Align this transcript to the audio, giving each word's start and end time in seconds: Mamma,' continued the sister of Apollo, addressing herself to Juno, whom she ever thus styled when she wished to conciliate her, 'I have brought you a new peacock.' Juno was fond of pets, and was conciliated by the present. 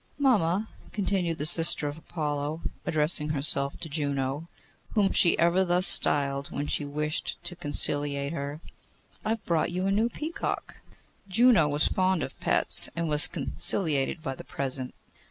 Mamma,' 0.17 0.67
continued 0.93 1.37
the 1.37 1.45
sister 1.45 1.87
of 1.87 1.95
Apollo, 1.95 2.61
addressing 2.87 3.29
herself 3.29 3.77
to 3.79 3.87
Juno, 3.87 4.49
whom 4.95 5.11
she 5.11 5.37
ever 5.37 5.63
thus 5.63 5.85
styled 5.85 6.49
when 6.49 6.65
she 6.65 6.85
wished 6.85 7.37
to 7.43 7.55
conciliate 7.55 8.33
her, 8.33 8.61
'I 9.23 9.29
have 9.29 9.45
brought 9.45 9.69
you 9.71 9.85
a 9.85 9.91
new 9.91 10.09
peacock.' 10.09 10.77
Juno 11.27 11.67
was 11.67 11.87
fond 11.87 12.23
of 12.23 12.39
pets, 12.39 12.89
and 12.95 13.09
was 13.09 13.27
conciliated 13.27 14.23
by 14.23 14.33
the 14.33 14.43
present. 14.43 14.95